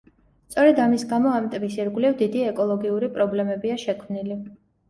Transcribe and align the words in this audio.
სწორედ 0.53 0.79
ამის 0.85 1.03
გამო, 1.11 1.33
ამ 1.41 1.49
ტბის 1.51 1.77
ირგვლივ 1.81 2.17
დიდი 2.23 2.43
ეკოლოგიური 2.53 3.13
პრობლემებია 3.19 3.81
შექმნილი. 3.87 4.41